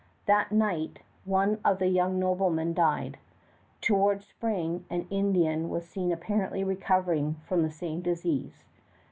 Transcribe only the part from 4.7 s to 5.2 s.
an